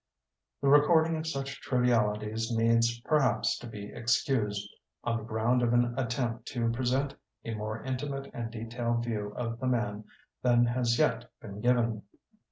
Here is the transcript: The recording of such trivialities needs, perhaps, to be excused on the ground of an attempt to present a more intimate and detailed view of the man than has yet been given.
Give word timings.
The 0.63 0.67
recording 0.67 1.15
of 1.15 1.27
such 1.27 1.61
trivialities 1.61 2.49
needs, 2.51 2.99
perhaps, 3.01 3.55
to 3.59 3.67
be 3.67 3.93
excused 3.93 4.67
on 5.03 5.17
the 5.17 5.23
ground 5.23 5.61
of 5.61 5.73
an 5.73 5.93
attempt 5.95 6.47
to 6.53 6.71
present 6.71 7.13
a 7.45 7.53
more 7.53 7.83
intimate 7.83 8.31
and 8.33 8.49
detailed 8.49 9.03
view 9.03 9.31
of 9.35 9.59
the 9.59 9.67
man 9.67 10.05
than 10.41 10.65
has 10.65 10.97
yet 10.97 11.29
been 11.39 11.61
given. 11.61 12.01